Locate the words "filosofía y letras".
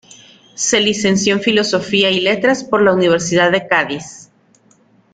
1.43-2.63